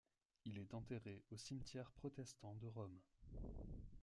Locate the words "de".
2.55-2.65